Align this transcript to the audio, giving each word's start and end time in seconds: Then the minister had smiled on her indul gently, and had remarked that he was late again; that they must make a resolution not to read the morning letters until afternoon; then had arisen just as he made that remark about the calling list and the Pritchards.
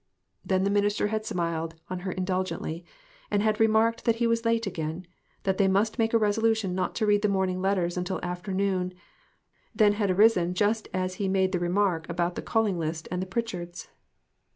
Then 0.43 0.63
the 0.63 0.71
minister 0.71 1.09
had 1.09 1.27
smiled 1.27 1.75
on 1.87 1.99
her 1.99 2.13
indul 2.15 2.43
gently, 2.43 2.83
and 3.29 3.43
had 3.43 3.59
remarked 3.59 4.03
that 4.05 4.15
he 4.15 4.25
was 4.25 4.45
late 4.45 4.65
again; 4.65 5.05
that 5.43 5.59
they 5.59 5.67
must 5.67 5.99
make 5.99 6.11
a 6.11 6.17
resolution 6.17 6.73
not 6.73 6.95
to 6.95 7.05
read 7.05 7.21
the 7.21 7.27
morning 7.29 7.61
letters 7.61 7.97
until 7.97 8.19
afternoon; 8.25 8.95
then 9.75 9.93
had 9.93 10.09
arisen 10.09 10.55
just 10.55 10.87
as 10.91 11.13
he 11.21 11.27
made 11.27 11.51
that 11.51 11.59
remark 11.59 12.09
about 12.09 12.33
the 12.33 12.41
calling 12.41 12.79
list 12.79 13.07
and 13.11 13.21
the 13.21 13.27
Pritchards. 13.27 13.89